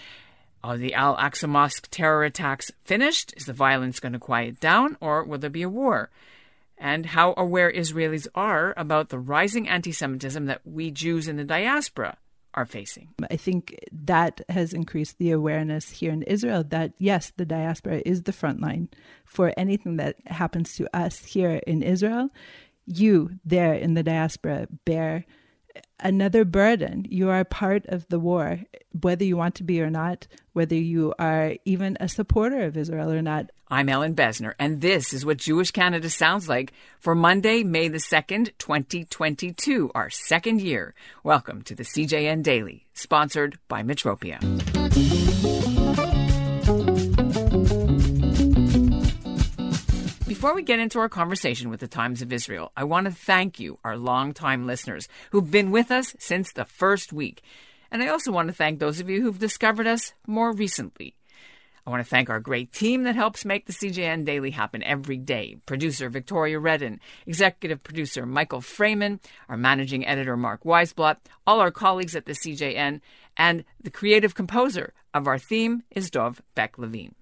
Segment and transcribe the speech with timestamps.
[0.62, 3.33] Are the Al Aqsa Mosque terror attacks finished?
[3.39, 6.11] Is the violence going to quiet down, or will there be a war?
[6.77, 11.45] And how aware Israelis are about the rising anti Semitism that we Jews in the
[11.45, 12.19] diaspora
[12.54, 13.08] are facing.
[13.30, 18.23] I think that has increased the awareness here in Israel that yes, the diaspora is
[18.23, 18.89] the front line
[19.24, 22.30] for anything that happens to us here in Israel.
[22.86, 25.27] You there in the diaspora bear
[26.00, 27.06] another burden.
[27.08, 28.61] You are part of the war,
[28.92, 33.11] whether you want to be or not, whether you are even a supporter of Israel
[33.11, 33.50] or not.
[33.70, 37.98] I'm Ellin Bessner, and this is what Jewish Canada sounds like for Monday, May the
[37.98, 40.95] 2nd, 2022, our second year.
[41.23, 44.39] Welcome to the CJN Daily, sponsored by Metropia.
[50.27, 53.61] Before we get into our conversation with the Times of Israel, I want to thank
[53.61, 57.42] you, our longtime listeners, who've been with us since the first week.
[57.90, 61.17] And I also want to thank those of you who've discovered us more recently.
[61.88, 65.16] I want to thank our great team that helps make the CJN Daily happen every
[65.16, 65.56] day.
[65.64, 71.16] Producer Victoria Redden, executive producer Michael Fraiman, our managing editor Mark Weisblatt,
[71.46, 73.00] all our colleagues at the CJN,
[73.38, 77.14] and the creative composer of our theme is Dov Beck Levine.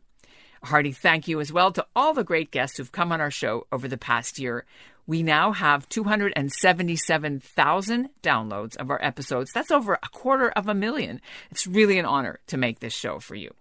[0.64, 3.30] A hearty thank you as well to all the great guests who've come on our
[3.30, 4.64] show over the past year.
[5.06, 9.52] We now have 277,000 downloads of our episodes.
[9.54, 11.20] That's over a quarter of a million.
[11.52, 13.54] It's really an honor to make this show for you.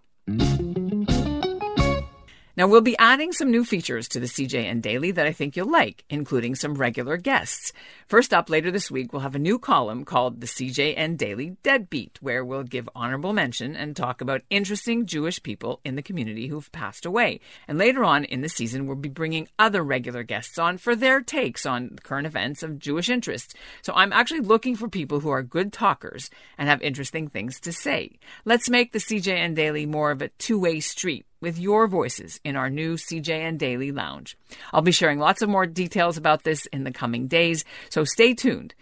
[2.56, 5.70] Now, we'll be adding some new features to the CJN Daily that I think you'll
[5.70, 7.70] like, including some regular guests.
[8.06, 12.16] First up, later this week, we'll have a new column called the CJN Daily Deadbeat,
[12.22, 16.72] where we'll give honorable mention and talk about interesting Jewish people in the community who've
[16.72, 17.40] passed away.
[17.68, 21.20] And later on in the season, we'll be bringing other regular guests on for their
[21.20, 23.54] takes on current events of Jewish interest.
[23.82, 27.72] So I'm actually looking for people who are good talkers and have interesting things to
[27.72, 28.12] say.
[28.46, 32.56] Let's make the CJN Daily more of a two way street with your voices in
[32.56, 34.36] our new CJN Daily Lounge.
[34.72, 38.34] I'll be sharing lots of more details about this in the coming days, so stay
[38.34, 38.74] tuned.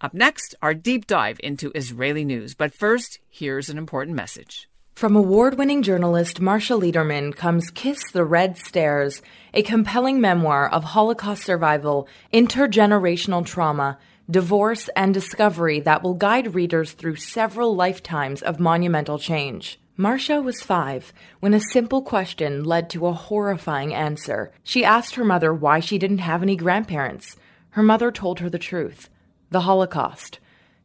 [0.00, 2.54] Up next, our deep dive into Israeli news.
[2.54, 4.68] But first, here's an important message.
[4.94, 9.20] From award winning journalist Marsha Lederman comes Kiss the Red Stairs,
[9.52, 13.98] a compelling memoir of Holocaust survival, intergenerational trauma,
[14.30, 19.78] divorce, and discovery that will guide readers through several lifetimes of monumental change.
[19.98, 24.52] Marsha was five when a simple question led to a horrifying answer.
[24.62, 27.34] She asked her mother why she didn't have any grandparents.
[27.70, 29.08] Her mother told her the truth
[29.50, 30.38] the Holocaust.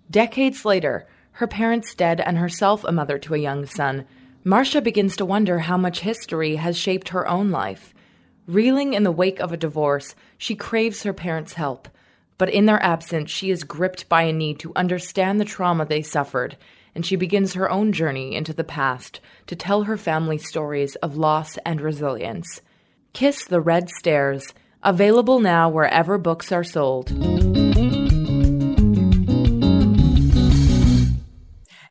[0.10, 4.06] Decades later, her parents dead and herself a mother to a young son,
[4.46, 7.94] Marsha begins to wonder how much history has shaped her own life.
[8.48, 11.90] Reeling in the wake of a divorce, she craves her parents' help.
[12.38, 16.02] But in their absence, she is gripped by a need to understand the trauma they
[16.02, 16.56] suffered
[16.94, 21.18] and she begins her own journey into the past to tell her family stories of
[21.18, 22.62] loss and resilience.
[23.14, 24.54] Kiss the Red Stairs,
[24.84, 27.12] available now wherever books are sold.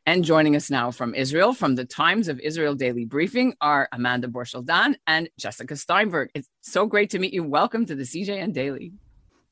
[0.06, 4.26] And joining us now from Israel, from the Times of Israel Daily Briefing, are Amanda
[4.26, 6.30] Borschel-Dan and Jessica Steinberg.
[6.34, 7.44] It's so great to meet you.
[7.44, 8.92] Welcome to the CJN Daily.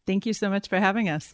[0.04, 1.32] Thank you so much for having us.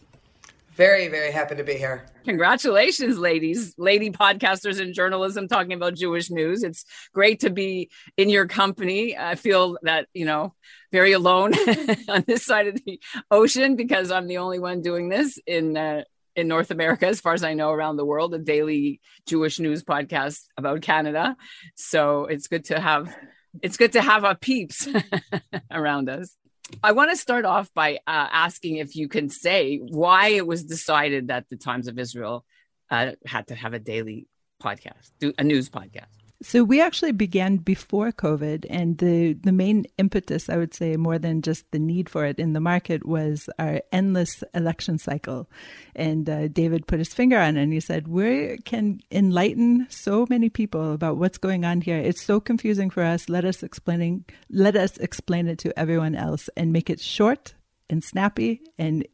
[0.75, 2.05] Very, very happy to be here.
[2.25, 6.65] Congratulations, ladies, lady podcasters in journalism talking about Jewish news.
[6.65, 9.17] It's great to be in your company.
[9.17, 10.53] I feel that, you know,
[10.91, 11.53] very alone
[12.09, 13.01] on this side of the
[13.31, 16.03] ocean because I'm the only one doing this in uh,
[16.35, 19.85] in North America, as far as I know, around the world, a daily Jewish news
[19.85, 21.37] podcast about Canada.
[21.77, 23.15] So it's good to have
[23.63, 24.89] it's good to have a peeps
[25.71, 26.37] around us.
[26.83, 30.65] I want to start off by uh, asking if you can say why it was
[30.65, 32.45] decided that the Times of Israel
[32.91, 34.27] uh, had to have a daily
[34.63, 36.24] podcast, a news podcast.
[36.45, 41.19] So we actually began before COVID, and the the main impetus, I would say, more
[41.19, 45.49] than just the need for it in the market, was our endless election cycle.
[45.97, 50.27] And uh, David put his finger on it, and he said, "We can enlighten so
[50.29, 51.97] many people about what's going on here.
[51.97, 53.31] It's so confusing for us.
[53.31, 57.55] Let us explaining, let us explain it to everyone else, and make it short
[57.89, 59.07] and snappy and."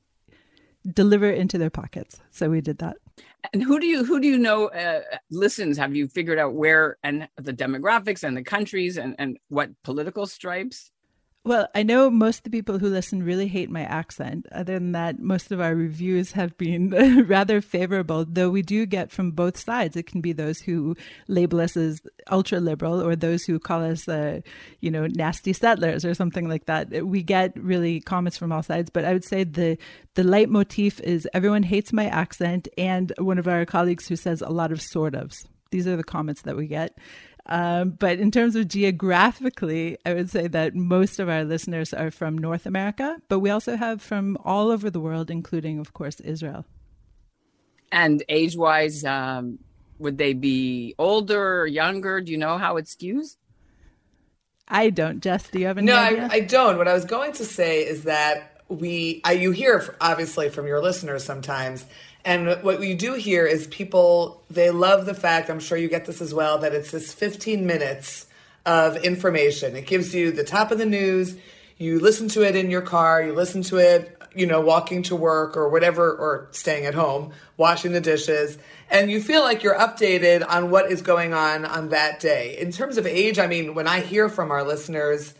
[0.92, 2.96] Deliver into their pockets so we did that
[3.52, 5.78] and who do you who do you know uh, listens?
[5.78, 10.26] Have you figured out where and the demographics and the countries and and what political
[10.26, 10.90] stripes?
[11.42, 14.46] Well, I know most of the people who listen really hate my accent.
[14.52, 16.90] Other than that, most of our reviews have been
[17.28, 19.96] rather favorable, though we do get from both sides.
[19.96, 20.96] It can be those who
[21.28, 24.42] label us as ultra liberal or those who call us, uh,
[24.80, 27.06] you know, nasty settlers or something like that.
[27.06, 29.78] We get really comments from all sides, but I would say the,
[30.16, 34.50] the leitmotif is everyone hates my accent and one of our colleagues who says a
[34.50, 35.46] lot of sort ofs.
[35.70, 36.98] These are the comments that we get.
[37.50, 42.12] Um, but in terms of geographically, I would say that most of our listeners are
[42.12, 46.20] from North America, but we also have from all over the world, including, of course,
[46.20, 46.64] Israel.
[47.90, 49.58] And age wise, um,
[49.98, 52.20] would they be older or younger?
[52.20, 53.36] Do you know how it skews?
[54.68, 55.20] I don't.
[55.20, 56.28] Jess, do you have any no, idea?
[56.30, 56.78] I, I don't.
[56.78, 60.80] What I was going to say is that we, I, you hear obviously from your
[60.80, 61.84] listeners sometimes
[62.24, 66.04] and what we do here is people, they love the fact, I'm sure you get
[66.04, 68.26] this as well, that it's this 15 minutes
[68.66, 69.74] of information.
[69.76, 71.36] It gives you the top of the news.
[71.78, 75.16] You listen to it in your car, you listen to it, you know, walking to
[75.16, 78.58] work or whatever, or staying at home, washing the dishes,
[78.90, 82.58] and you feel like you're updated on what is going on on that day.
[82.58, 85.32] In terms of age, I mean, when I hear from our listeners,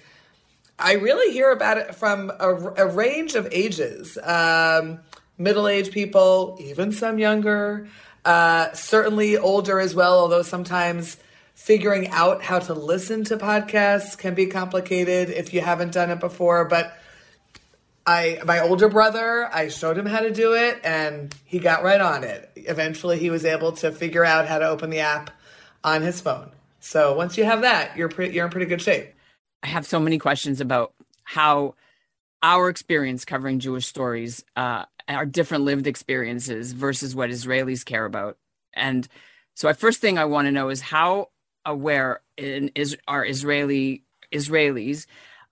[0.79, 4.17] I really hear about it from a, a range of ages.
[4.23, 5.01] Um,
[5.41, 7.89] middle aged people, even some younger,
[8.25, 11.17] uh, certainly older as well, although sometimes
[11.55, 16.21] figuring out how to listen to podcasts can be complicated if you haven't done it
[16.21, 16.67] before.
[16.67, 16.97] But
[18.07, 22.01] I, my older brother, I showed him how to do it and he got right
[22.01, 22.51] on it.
[22.57, 25.31] Eventually, he was able to figure out how to open the app
[25.83, 26.51] on his phone.
[26.81, 29.13] So once you have that, you're pretty, you're in pretty good shape.
[29.63, 30.93] I have so many questions about
[31.25, 31.75] how
[32.43, 38.37] our experience covering Jewish stories uh, our different lived experiences versus what Israelis care about.
[38.73, 39.09] And
[39.55, 41.29] so, I first thing I want to know is how
[41.65, 45.07] aware in, is are Israeli Israelis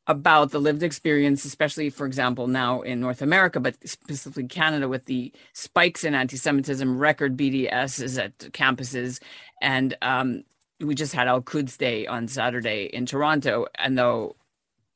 [0.06, 5.04] about the lived experience, especially, for example, now in North America, but specifically Canada, with
[5.04, 9.20] the spikes in anti-Semitism, record BDSs at campuses,
[9.60, 10.44] and um,
[10.80, 14.36] we just had Al Quds Day on Saturday in Toronto, and though,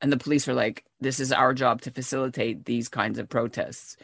[0.01, 3.97] and the police are like, "This is our job to facilitate these kinds of protests."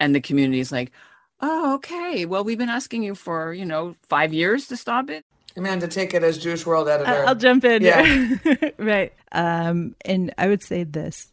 [0.00, 0.92] And the community is like
[1.40, 5.24] oh okay well we've been asking you for you know five years to stop it
[5.56, 7.24] Amanda, take it as Jewish World editor.
[7.26, 7.82] I'll jump in.
[7.82, 8.34] Yeah.
[8.78, 9.12] right.
[9.32, 11.32] Um, and I would say this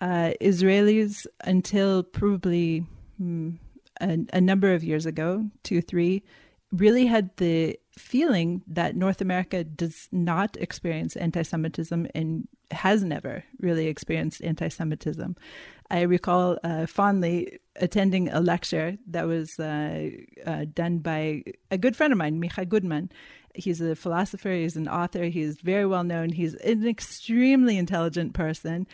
[0.00, 2.84] uh, Israelis, until probably
[3.18, 3.52] hmm,
[4.00, 6.22] a, a, number of years ago, two, three,
[6.70, 13.42] really had the feeling that North America does not experience anti Semitism and has never
[13.58, 15.34] really experienced anti Semitism.
[15.90, 20.10] I recall uh, fondly attending a lecture that was uh,
[20.44, 23.10] uh, done by a good friend of mine, Micha Goodman.
[23.54, 28.86] He's a philosopher, he's an author, he's very well known, he's an extremely intelligent person.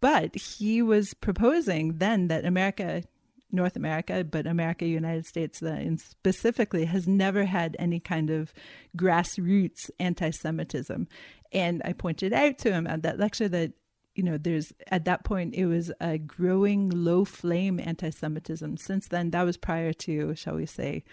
[0.00, 3.04] But he was proposing then that America,
[3.52, 8.52] North America, but America, United States uh, specifically, has never had any kind of
[8.96, 11.06] grassroots anti Semitism.
[11.52, 13.72] And I pointed out to him at that lecture that
[14.20, 18.76] you know, there's at that point it was a growing low flame anti Semitism.
[18.76, 21.04] Since then, that was prior to, shall we say,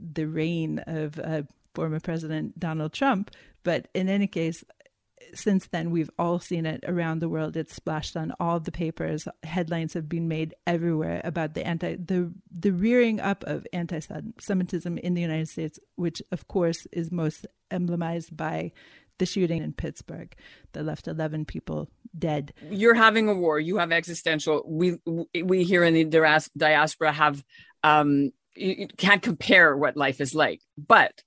[0.00, 3.30] the reign of uh, former President Donald Trump.
[3.62, 4.64] But in any case,
[5.34, 7.56] since then, we've all seen it around the world.
[7.56, 9.28] It's splashed on all the papers.
[9.44, 15.14] Headlines have been made everywhere about the anti the the rearing up of anti-Semitism in
[15.14, 18.72] the United States, which of course is most emblemized by
[19.18, 20.34] the shooting in Pittsburgh
[20.72, 22.52] that left 11 people dead.
[22.70, 23.58] You're having a war.
[23.58, 24.62] You have existential.
[24.66, 24.98] We
[25.42, 27.44] we here in the diaspora have
[27.82, 31.22] um, you can't compare what life is like, but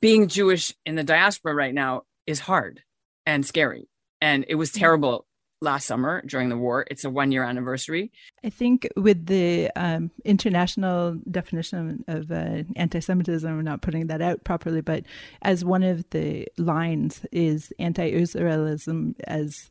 [0.00, 2.82] being Jewish in the diaspora right now is hard
[3.26, 3.88] and scary.
[4.20, 4.80] And it was mm-hmm.
[4.80, 5.26] terrible
[5.64, 6.86] last summer during the war.
[6.90, 8.12] It's a one year anniversary.
[8.44, 14.22] I think with the um, international definition of uh, anti Semitism, I'm not putting that
[14.22, 15.04] out properly, but
[15.42, 19.70] as one of the lines is anti Israelism as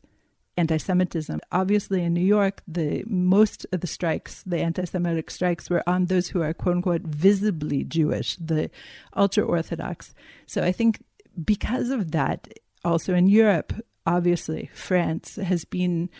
[0.56, 1.40] anti-Semitism.
[1.52, 6.28] Obviously, in New York, the most of the strikes, the anti-Semitic strikes, were on those
[6.28, 8.70] who are "quote unquote" visibly Jewish, the
[9.16, 10.14] ultra-Orthodox.
[10.46, 11.02] So I think
[11.44, 12.48] because of that,
[12.84, 13.72] also in Europe,
[14.06, 16.10] obviously, France has been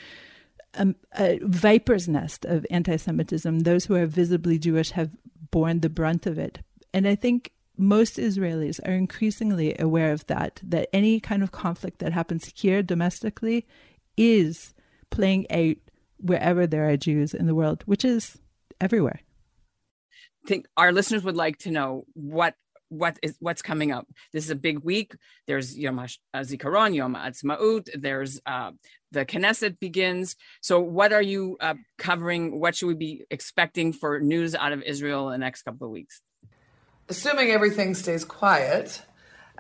[0.75, 3.61] a, a viper's nest of anti Semitism.
[3.61, 5.17] Those who are visibly Jewish have
[5.51, 6.61] borne the brunt of it.
[6.93, 11.99] And I think most Israelis are increasingly aware of that, that any kind of conflict
[11.99, 13.67] that happens here domestically
[14.17, 14.75] is
[15.11, 15.77] playing out
[16.19, 18.39] wherever there are Jews in the world, which is
[18.81, 19.21] everywhere.
[20.45, 22.55] I think our listeners would like to know what
[22.95, 24.07] what is what's coming up.
[24.33, 25.15] This is a big week.
[25.47, 25.99] There's Yom
[26.35, 27.89] HaZikaron, Yom HaAtzmaut.
[27.95, 28.73] There's uh,
[29.13, 30.37] the Knesset begins.
[30.61, 32.59] So, what are you uh, covering?
[32.59, 35.93] What should we be expecting for news out of Israel in the next couple of
[35.93, 36.21] weeks?
[37.09, 39.03] Assuming everything stays quiet,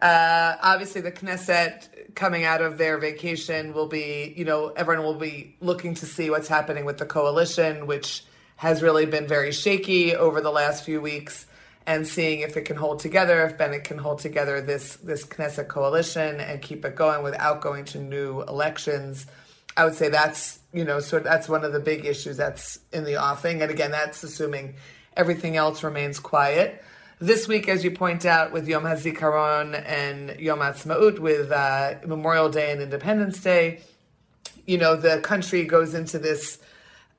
[0.01, 5.15] uh, obviously the Knesset coming out of their vacation will be, you know, everyone will
[5.15, 8.25] be looking to see what's happening with the coalition, which
[8.57, 11.47] has really been very shaky over the last few weeks
[11.87, 15.69] and seeing if it can hold together, if Bennett can hold together this this Knesset
[15.69, 19.27] coalition and keep it going without going to new elections.
[19.77, 22.79] I would say that's you know sort of, that's one of the big issues that's
[22.93, 24.75] in the offing, and again, that's assuming
[25.17, 26.83] everything else remains quiet.
[27.21, 32.49] This week, as you point out, with Yom HaZikaron and Yom HaAtzmaut, with uh, Memorial
[32.49, 33.83] Day and Independence Day,
[34.67, 36.59] you know the country goes into this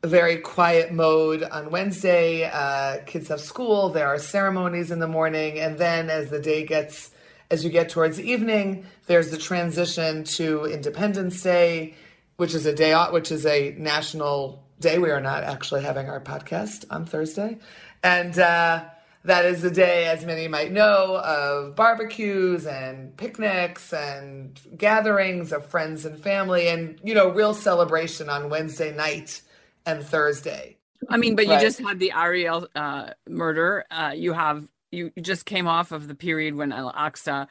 [0.05, 2.43] a very quiet mode on Wednesday.
[2.43, 3.89] Uh, kids have school.
[3.89, 7.09] There are ceremonies in the morning, and then as the day gets,
[7.49, 11.95] as you get towards evening, there's the transition to Independence Day,
[12.37, 14.99] which is a day off, which is a national day.
[14.99, 17.57] We are not actually having our podcast on Thursday,
[18.03, 18.83] and uh,
[19.23, 25.65] that is the day, as many might know, of barbecues and picnics and gatherings of
[25.65, 29.41] friends and family, and you know, real celebration on Wednesday night
[29.85, 30.77] and Thursday.
[31.09, 33.85] I mean, but you just had the Ariel uh, murder.
[33.91, 37.47] Uh, you have you just came off of the period when Al Aqsa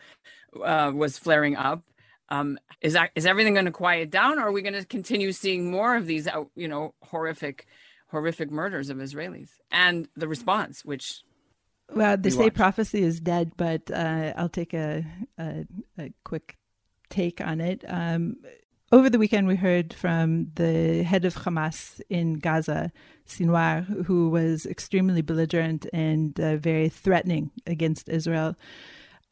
[0.62, 1.84] uh, was flaring up.
[2.30, 5.30] Um, is that is everything going to quiet down, or are we going to continue
[5.32, 7.66] seeing more of these, uh, you know, horrific,
[8.08, 11.22] horrific murders of Israelis and the response, which
[11.94, 12.54] well, they say watch.
[12.54, 15.04] prophecy is dead, but uh, I'll take a,
[15.38, 15.66] a,
[15.98, 16.56] a quick
[17.10, 17.84] take on it.
[17.86, 18.36] Um,
[18.94, 22.92] over the weekend, we heard from the head of Hamas in Gaza,
[23.26, 28.54] Sinwar, who was extremely belligerent and uh, very threatening against Israel.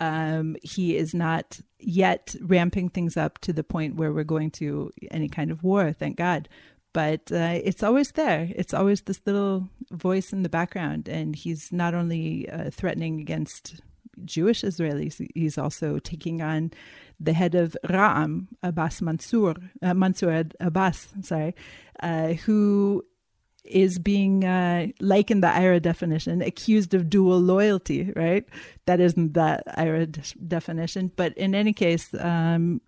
[0.01, 4.91] Um, he is not yet ramping things up to the point where we're going to
[5.13, 6.49] any kind of war, thank God.
[6.93, 8.49] But uh, it's always there.
[8.57, 11.09] It's always this little voice in the background.
[11.09, 13.81] And he's not only uh, threatening against
[14.25, 16.73] Jewish Israelis, he's also taking on
[17.21, 21.55] the head of Ra'am, Abbas Mansour, uh, Mansour Abbas, sorry,
[22.01, 23.05] uh, who
[23.65, 28.45] is being, uh, like in the IHRA definition, accused of dual loyalty, right?
[28.87, 31.13] That isn't the IHRA de- definition.
[31.15, 32.81] But in any case, um,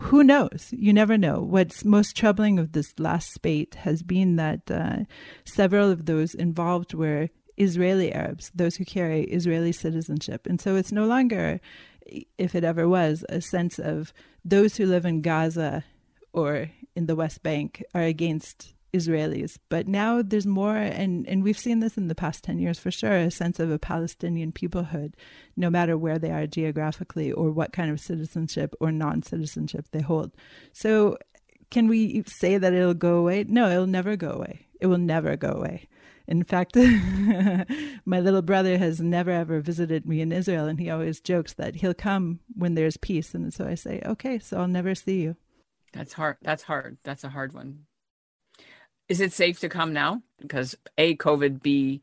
[0.00, 0.68] who knows?
[0.72, 1.40] You never know.
[1.40, 5.04] What's most troubling of this last spate has been that uh,
[5.44, 10.46] several of those involved were Israeli Arabs, those who carry Israeli citizenship.
[10.46, 11.60] And so it's no longer
[12.38, 14.12] if it ever was, a sense of
[14.44, 15.84] those who live in Gaza
[16.32, 19.58] or in the West Bank are against Israelis.
[19.68, 22.90] But now there's more, and, and we've seen this in the past 10 years for
[22.90, 25.14] sure, a sense of a Palestinian peoplehood,
[25.56, 30.00] no matter where they are geographically or what kind of citizenship or non citizenship they
[30.00, 30.32] hold.
[30.72, 31.18] So,
[31.68, 33.44] can we say that it'll go away?
[33.48, 34.66] No, it'll never go away.
[34.80, 35.88] It will never go away.
[36.28, 36.76] In fact,
[38.04, 41.76] my little brother has never ever visited me in Israel, and he always jokes that
[41.76, 43.34] he'll come when there's peace.
[43.34, 45.36] And so I say, okay, so I'll never see you.
[45.92, 46.36] That's hard.
[46.42, 46.98] That's hard.
[47.04, 47.86] That's a hard one.
[49.08, 50.22] Is it safe to come now?
[50.40, 52.02] Because A, COVID, B,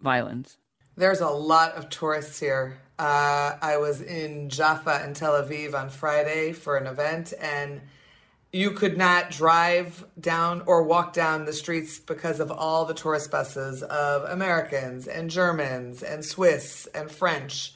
[0.00, 0.58] violence.
[0.96, 2.78] There's a lot of tourists here.
[2.98, 7.80] Uh, I was in Jaffa and Tel Aviv on Friday for an event, and
[8.52, 13.30] you could not drive down or walk down the streets because of all the tourist
[13.30, 17.74] buses of Americans and Germans and Swiss and French.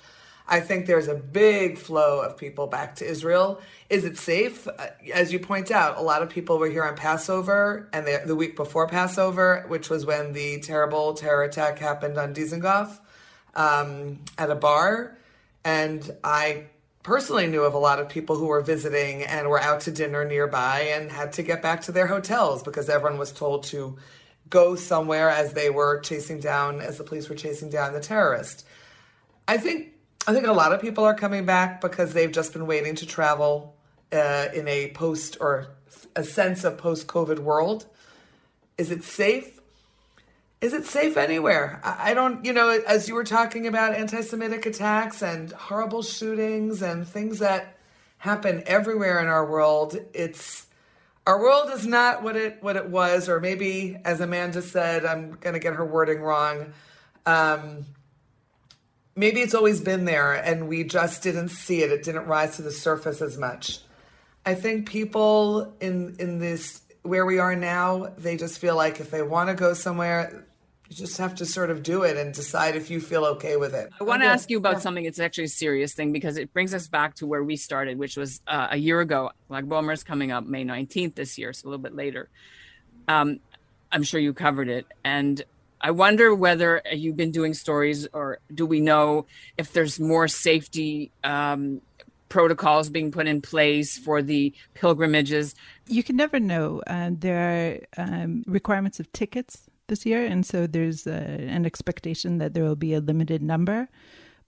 [0.48, 3.60] I think there's a big flow of people back to Israel.
[3.88, 4.66] Is it safe?
[4.66, 8.22] Uh, as you point out, a lot of people were here on Passover and the,
[8.24, 12.98] the week before Passover, which was when the terrible terror attack happened on Dizengoff
[13.54, 15.16] um, at a bar.
[15.64, 16.64] And I
[17.02, 20.24] personally knew of a lot of people who were visiting and were out to dinner
[20.24, 23.96] nearby and had to get back to their hotels because everyone was told to
[24.48, 28.66] go somewhere as they were chasing down, as the police were chasing down the terrorist.
[29.48, 29.88] I think
[30.26, 33.06] I think a lot of people are coming back because they've just been waiting to
[33.06, 33.74] travel
[34.12, 35.68] uh, in a post or
[36.14, 37.86] a sense of post COVID world.
[38.78, 39.60] Is it safe?
[40.62, 41.80] Is it safe anywhere?
[41.82, 46.82] I don't, you know, as you were talking about anti Semitic attacks and horrible shootings
[46.82, 47.76] and things that
[48.18, 50.66] happen everywhere in our world, it's
[51.26, 55.32] our world is not what it what it was, or maybe as Amanda said, I'm
[55.32, 56.72] gonna get her wording wrong.
[57.26, 57.84] Um,
[59.16, 61.90] maybe it's always been there and we just didn't see it.
[61.90, 63.80] It didn't rise to the surface as much.
[64.46, 69.10] I think people in in this where we are now, they just feel like if
[69.10, 70.46] they want to go somewhere,
[70.92, 73.74] you just have to sort of do it and decide if you feel okay with
[73.74, 73.90] it.
[73.98, 74.78] I want to ask you about yeah.
[74.80, 75.04] something.
[75.06, 78.16] It's actually a serious thing because it brings us back to where we started, which
[78.16, 79.30] was uh, a year ago.
[79.48, 82.28] Lag BaOmer is coming up May 19th this year, so a little bit later.
[83.08, 83.40] Um,
[83.90, 84.86] I'm sure you covered it.
[85.02, 85.42] And
[85.80, 91.10] I wonder whether you've been doing stories or do we know if there's more safety
[91.24, 91.80] um,
[92.28, 95.54] protocols being put in place for the pilgrimages?
[95.86, 96.82] You can never know.
[96.86, 102.38] Uh, there are um, requirements of tickets this year, and so there's a, an expectation
[102.38, 103.88] that there will be a limited number.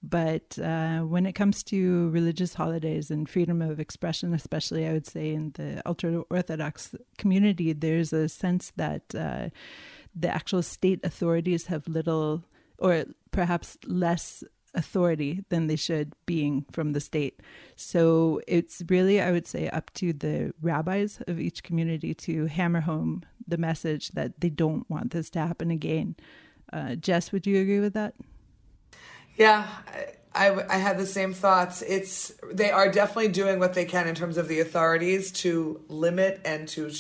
[0.03, 5.07] But uh, when it comes to religious holidays and freedom of expression, especially I would
[5.07, 9.49] say in the ultra Orthodox community, there's a sense that uh,
[10.15, 12.45] the actual state authorities have little
[12.79, 17.41] or perhaps less authority than they should being from the state.
[17.77, 22.81] So it's really, I would say, up to the rabbis of each community to hammer
[22.81, 26.17] home the message that they don't want this to happen again.
[26.73, 28.15] Uh, Jess, would you agree with that?
[29.37, 29.67] Yeah,
[30.35, 31.83] I, I, had the same thoughts.
[31.83, 36.41] It's they are definitely doing what they can in terms of the authorities to limit
[36.45, 36.91] and to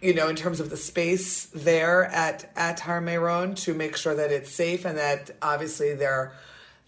[0.00, 4.30] you know, in terms of the space there at at Har to make sure that
[4.30, 6.32] it's safe and that obviously there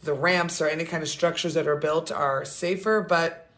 [0.03, 3.49] the ramps or any kind of structures that are built are safer, but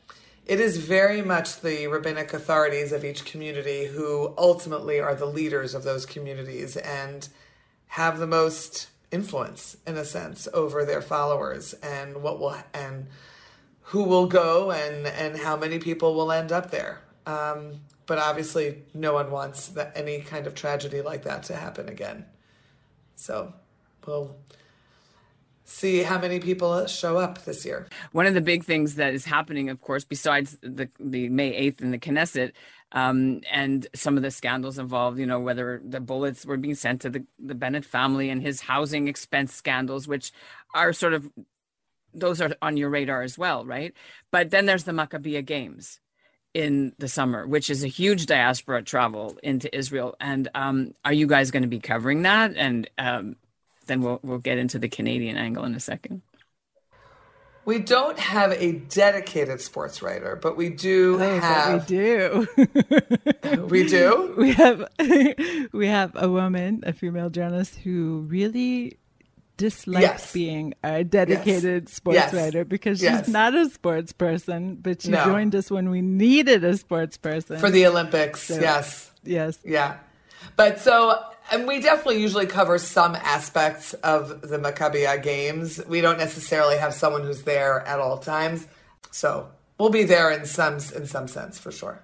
[0.44, 5.74] it is very much the rabbinic authorities of each community who ultimately are the leaders
[5.74, 7.28] of those communities and
[7.86, 13.06] have the most influence in a sense over their followers and what will and
[13.82, 17.00] who will go and and how many people will end up there.
[17.26, 21.88] Um, but obviously no one wants that any kind of tragedy like that to happen
[21.88, 22.24] again.
[23.14, 23.52] So
[24.06, 24.36] we'll
[25.64, 27.88] see how many people show up this year.
[28.12, 31.80] One of the big things that is happening, of course, besides the, the May 8th
[31.80, 32.52] in the Knesset,
[32.92, 37.00] um, and some of the scandals involved, you know, whether the bullets were being sent
[37.02, 40.30] to the, the Bennett family and his housing expense scandals, which
[40.74, 41.30] are sort of,
[42.12, 43.94] those are on your radar as well, right?
[44.30, 46.00] But then there's the Maccabiah Games
[46.52, 50.14] in the summer, which is a huge diaspora travel into Israel.
[50.20, 52.54] And um, are you guys going to be covering that?
[52.56, 53.36] And um,
[53.86, 56.22] then we'll we'll get into the Canadian angle in a second.
[57.64, 61.88] We don't have a dedicated sports writer, but we do oh, have.
[61.88, 62.48] We do.
[63.68, 64.34] we do.
[64.36, 64.88] We have
[65.72, 68.98] we have a woman, a female journalist, who really
[69.58, 70.32] dislikes yes.
[70.32, 71.94] being a dedicated yes.
[71.94, 72.34] sports yes.
[72.34, 75.24] writer because she's not a sports person, but she no.
[75.24, 78.42] joined us when we needed a sports person for the Olympics.
[78.42, 79.12] So, yes.
[79.22, 79.58] Yes.
[79.64, 79.98] Yeah.
[80.56, 85.80] But so and we definitely usually cover some aspects of the Maccabiah games.
[85.86, 88.66] We don't necessarily have someone who's there at all times,
[89.10, 92.00] so we'll be there in some in some sense for sure.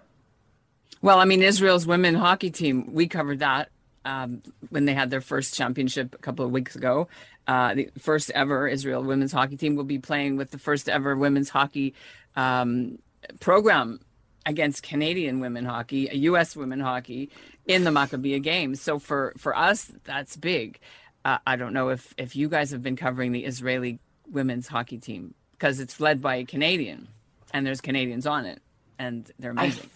[1.00, 3.70] Well, I mean, Israel's women hockey team, we covered that
[4.04, 7.08] um, when they had their first championship a couple of weeks ago.
[7.46, 11.16] Uh, the first ever Israel women's hockey team will be playing with the first ever
[11.16, 11.94] women's hockey
[12.37, 12.98] um,
[13.40, 14.00] program
[14.44, 16.56] against Canadian women hockey, U.S.
[16.56, 17.30] women hockey
[17.68, 18.81] in the Maccabiah games.
[18.81, 20.81] So for for us, that's big.
[21.24, 24.98] Uh, I don't know if if you guys have been covering the Israeli women's hockey
[24.98, 27.09] team because it's led by a Canadian,
[27.52, 28.61] and there's Canadians on it,
[28.98, 29.90] and they're amazing.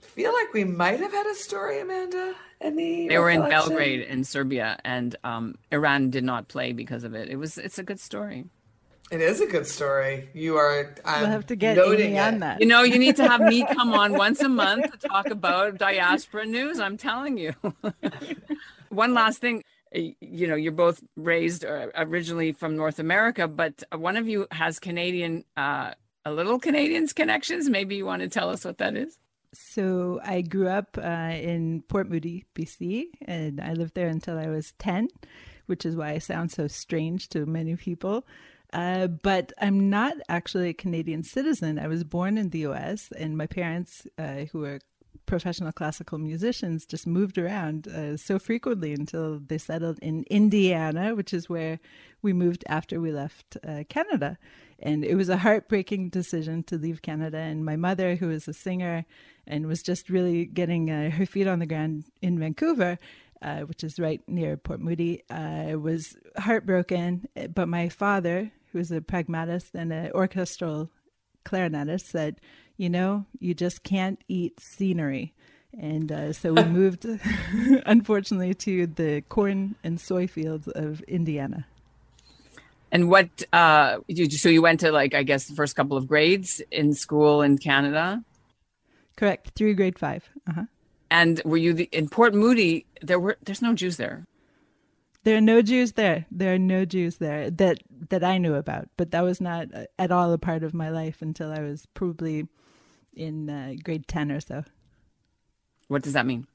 [0.00, 4.00] I feel like we might have had a story, Amanda, Any they were in Belgrade
[4.00, 7.28] in Serbia, and um, Iran did not play because of it.
[7.28, 8.44] It was it's a good story.
[9.10, 10.30] It is a good story.
[10.32, 10.94] You are.
[11.04, 12.60] I'm we'll have to get Amy on that.
[12.60, 15.78] You know, you need to have me come on once a month to talk about
[15.78, 16.80] diaspora news.
[16.80, 17.52] I'm telling you.
[18.88, 19.62] One last thing.
[19.92, 24.78] You know, you're both raised uh, originally from North America, but one of you has
[24.78, 25.92] Canadian, uh,
[26.24, 27.68] a little Canadians connections.
[27.68, 29.18] Maybe you want to tell us what that is.
[29.52, 34.46] So I grew up uh, in Port Moody, BC, and I lived there until I
[34.46, 35.08] was 10,
[35.66, 38.24] which is why I sound so strange to many people.
[38.72, 41.78] Uh, but I'm not actually a Canadian citizen.
[41.78, 44.80] I was born in the US, and my parents, uh, who are
[45.26, 51.32] professional classical musicians, just moved around uh, so frequently until they settled in Indiana, which
[51.34, 51.80] is where
[52.22, 54.38] we moved after we left uh, Canada.
[54.78, 57.38] And it was a heartbreaking decision to leave Canada.
[57.38, 59.04] And my mother, who is a singer
[59.46, 62.98] and was just really getting uh, her feet on the ground in Vancouver,
[63.42, 67.28] uh, which is right near Port Moody, uh, was heartbroken.
[67.54, 70.90] But my father, who was a pragmatist and an orchestral
[71.44, 72.40] clarinetist, said,
[72.76, 75.34] You know, you just can't eat scenery.
[75.78, 77.06] And uh, so we moved,
[77.86, 81.66] unfortunately, to the corn and soy fields of Indiana.
[82.90, 86.06] And what, uh, you, so you went to like, I guess, the first couple of
[86.06, 88.22] grades in school in Canada?
[89.16, 90.28] Correct, through grade five.
[90.48, 90.64] Uh-huh.
[91.10, 92.86] And were you the, in Port Moody?
[93.00, 94.26] There were, there's no Jews there.
[95.24, 96.26] There are no Jews there.
[96.30, 97.78] There are no Jews there that
[98.10, 98.88] that I knew about.
[98.96, 102.48] But that was not at all a part of my life until I was probably
[103.14, 104.64] in uh, grade ten or so.
[105.88, 106.46] What does that mean?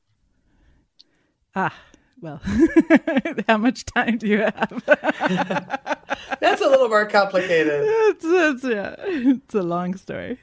[1.56, 1.74] Ah,
[2.22, 2.42] well,
[3.48, 4.84] how much time do you have?
[6.40, 7.84] That's a little more complicated.
[7.84, 10.40] It's, it's, yeah, it's a long story.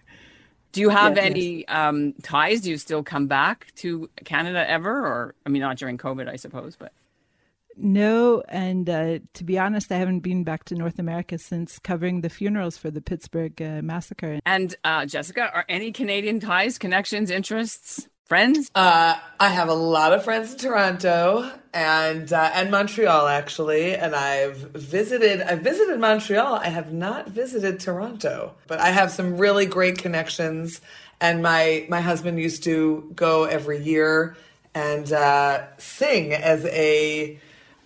[0.72, 1.64] Do you have yes, any yes.
[1.68, 2.62] Um, ties?
[2.62, 5.04] Do you still come back to Canada ever?
[5.06, 6.92] Or, I mean, not during COVID, I suppose, but.
[7.76, 12.20] No, and uh, to be honest, I haven't been back to North America since covering
[12.20, 14.40] the funerals for the Pittsburgh uh, massacre.
[14.46, 18.08] And uh, Jessica, are any Canadian ties, connections, interests?
[18.24, 18.70] friends?
[18.74, 24.14] Uh, I have a lot of friends in Toronto and uh, and Montreal actually, and
[24.14, 25.42] I've visited.
[25.42, 26.54] I've visited Montreal.
[26.54, 30.80] I have not visited Toronto, but I have some really great connections.
[31.20, 34.36] And my my husband used to go every year
[34.74, 37.38] and uh, sing as a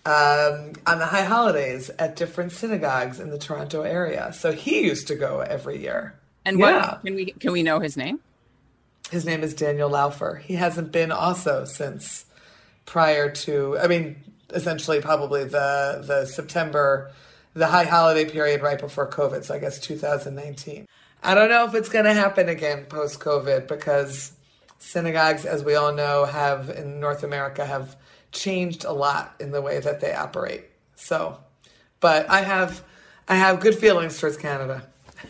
[0.09, 4.33] um, on the high holidays at different synagogues in the Toronto area.
[4.33, 6.14] So he used to go every year.
[6.47, 6.92] And yeah.
[6.92, 8.21] what can we can we know his name?
[9.11, 10.40] His name is Daniel Laufer.
[10.40, 12.25] He hasn't been also since
[12.87, 14.16] prior to, I mean,
[14.49, 17.11] essentially probably the the September,
[17.53, 19.44] the high holiday period right before COVID.
[19.44, 20.87] So I guess 2019.
[21.23, 24.33] I don't know if it's going to happen again post COVID because
[24.79, 27.94] synagogues, as we all know, have in North America have
[28.33, 30.64] changed a lot in the way that they operate.
[30.97, 31.38] So,
[32.01, 32.85] but I have
[33.29, 34.87] I have good feelings towards Canada.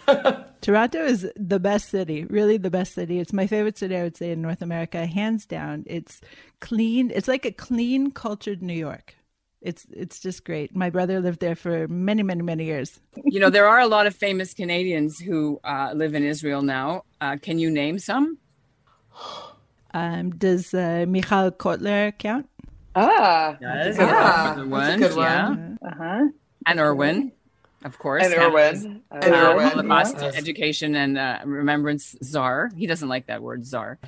[0.61, 3.21] Toronto is the best city, really the best city.
[3.21, 5.85] It's my favorite city, I would say, in North America, hands down.
[5.87, 6.21] It's
[6.61, 7.11] clean.
[7.15, 9.15] It's like a clean, cultured New York.
[9.61, 10.75] It's it's just great.
[10.77, 13.01] My brother lived there for many, many, many years.
[13.25, 17.03] You know, there are a lot of famous Canadians who uh, live in Israel now.
[17.21, 18.39] Uh, can you name some?
[19.93, 22.49] Um, does uh, Michal Cotler count?
[22.95, 25.79] Ah, yes, ah, that's a good one.
[25.83, 25.89] Yeah.
[25.89, 26.29] Uh-huh.
[26.67, 27.33] And Irwin
[27.85, 28.25] of course.
[28.25, 29.03] And Irwin.
[29.11, 29.69] Uh, and Irwin.
[29.69, 30.37] Holocaust yes.
[30.37, 32.71] Education and uh, Remembrance Czar.
[32.77, 33.99] He doesn't like that word, czar.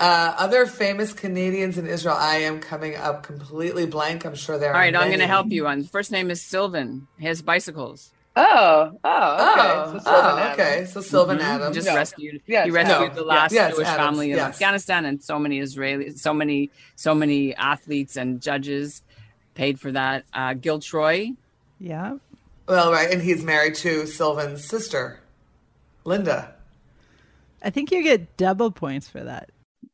[0.00, 2.16] Uh, other famous Canadians in Israel.
[2.18, 4.24] I am coming up completely blank.
[4.24, 4.74] I'm sure there are.
[4.74, 5.04] All right, many.
[5.04, 5.66] I'm going to help you.
[5.66, 7.06] On first name is Sylvan.
[7.18, 8.10] He has bicycles.
[8.34, 9.94] Oh, oh, okay.
[9.94, 10.84] Oh, so oh, okay.
[10.86, 11.46] So Sylvan mm-hmm.
[11.46, 11.94] Adams just no.
[11.94, 12.40] rescued.
[12.46, 13.14] Yes, he rescued no.
[13.14, 14.06] the last yes, Jewish Adams.
[14.06, 14.54] family in yes.
[14.54, 19.02] Afghanistan, and so many Israelis, so many, so many athletes and judges
[19.54, 20.24] paid for that.
[20.32, 21.32] Uh, Gil Troy.
[21.78, 22.16] Yeah.
[22.66, 25.20] Well, right, and he's married to Sylvan's sister,
[26.04, 26.54] Linda.
[27.62, 29.50] I think you get double points for that.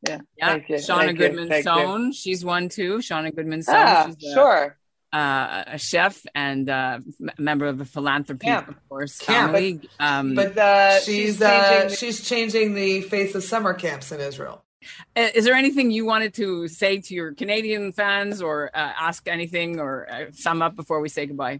[0.07, 0.59] Yeah, yeah.
[0.59, 2.99] Shauna Goodman Sohn, she's one too.
[2.99, 4.77] Shauna Goodman Sohn, ah, sure.
[5.11, 6.99] Uh, a chef and uh,
[7.39, 8.67] member of the philanthropy, Camp.
[8.67, 9.17] of course.
[9.17, 9.73] Camp, family.
[9.97, 14.11] but, um, but uh, she's she's changing, uh, she's changing the face of summer camps
[14.11, 14.63] in Israel.
[15.15, 19.27] Uh, is there anything you wanted to say to your Canadian fans, or uh, ask
[19.27, 21.59] anything, or sum up before we say goodbye?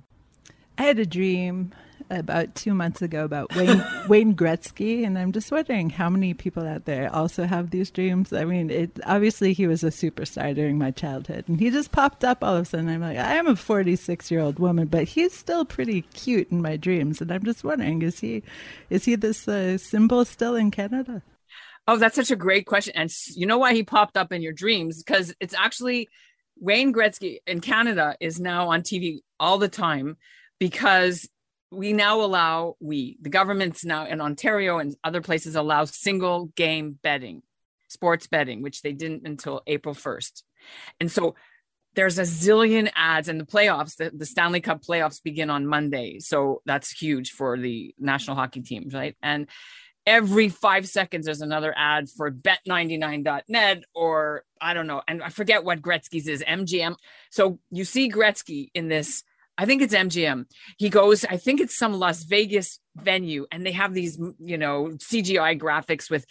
[0.77, 1.73] I had a dream
[2.09, 6.67] about two months ago about Wayne, Wayne Gretzky, and I'm just wondering how many people
[6.67, 8.33] out there also have these dreams.
[8.33, 12.23] I mean, it obviously he was a superstar during my childhood, and he just popped
[12.23, 12.89] up all of a sudden.
[12.89, 16.61] I'm like, I am a 46 year old woman, but he's still pretty cute in
[16.61, 18.43] my dreams, and I'm just wondering, is he,
[18.89, 21.21] is he this uh, symbol still in Canada?
[21.87, 22.93] Oh, that's such a great question.
[22.95, 25.03] And you know why he popped up in your dreams?
[25.03, 26.07] Because it's actually
[26.59, 30.17] Wayne Gretzky in Canada is now on TV all the time
[30.59, 31.27] because
[31.71, 36.97] we now allow we the governments now in Ontario and other places allow single game
[37.01, 37.43] betting,
[37.87, 40.43] sports betting, which they didn't until April 1st.
[40.99, 41.35] And so
[41.95, 46.19] there's a zillion ads and the playoffs the, the stanley cup playoffs begin on monday
[46.19, 49.47] so that's huge for the national hockey teams right and
[50.09, 55.01] every five seconds there's another ad for bet99.net or I don't know.
[55.07, 56.95] And I forget what Gretzky's is, MGM.
[57.29, 59.23] So you see Gretzky in this,
[59.59, 60.45] I think it's MGM.
[60.77, 64.85] He goes, I think it's some Las Vegas venue, and they have these, you know,
[64.93, 66.25] CGI graphics with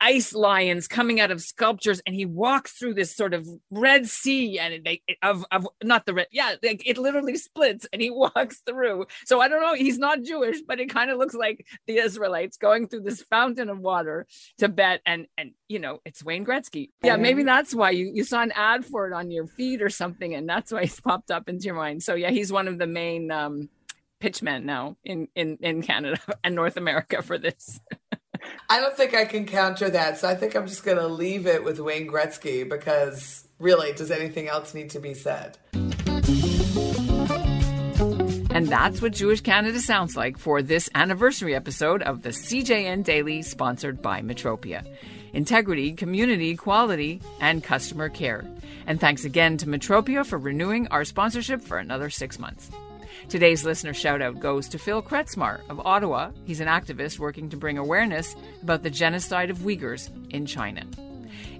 [0.00, 4.58] ice lions coming out of sculptures and he walks through this sort of red sea
[4.58, 8.60] and it, of, of not the red yeah like it literally splits and he walks
[8.66, 9.06] through.
[9.24, 12.58] So i don't know he's not jewish but it kind of looks like the israelites
[12.58, 14.26] going through this fountain of water
[14.58, 16.90] to bet and and you know it's wayne gretzky.
[17.02, 17.16] Yeah.
[17.16, 20.34] maybe that's why you, you saw an ad for it on your feed or something
[20.34, 22.02] and that's why it's popped up into your mind.
[22.02, 23.70] So yeah he's one of the main um
[24.20, 27.80] pitchmen now in in in canada and north america for this
[28.68, 30.18] I don't think I can counter that.
[30.18, 34.10] So I think I'm just going to leave it with Wayne Gretzky because really, does
[34.10, 35.58] anything else need to be said?
[38.54, 43.40] And that's what Jewish Canada sounds like for this anniversary episode of the CJN Daily,
[43.40, 44.86] sponsored by Metropia.
[45.32, 48.44] Integrity, community, quality, and customer care.
[48.86, 52.70] And thanks again to Metropia for renewing our sponsorship for another six months.
[53.28, 56.30] Today's listener shout out goes to Phil Kretzmar of Ottawa.
[56.44, 60.82] He's an activist working to bring awareness about the genocide of Uyghurs in China.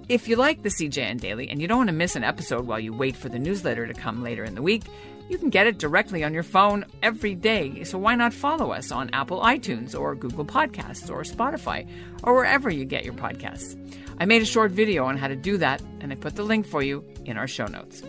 [0.08, 2.80] If you like the CJN Daily and you don't want to miss an episode while
[2.80, 4.82] you wait for the newsletter to come later in the week,
[5.28, 7.84] you can get it directly on your phone every day.
[7.84, 11.88] So why not follow us on Apple iTunes or Google Podcasts or Spotify
[12.22, 13.78] or wherever you get your podcasts?
[14.18, 16.66] I made a short video on how to do that, and I put the link
[16.66, 18.02] for you in our show notes.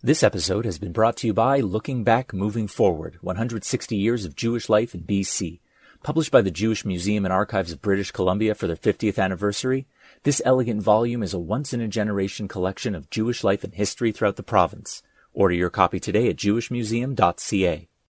[0.00, 4.36] This episode has been brought to you by Looking Back, Moving Forward 160 Years of
[4.36, 5.58] Jewish Life in BC.
[6.04, 9.88] Published by the Jewish Museum and Archives of British Columbia for their 50th anniversary,
[10.22, 14.12] this elegant volume is a once in a generation collection of Jewish life and history
[14.12, 15.02] throughout the province.
[15.32, 17.87] Order your copy today at jewishmuseum.ca.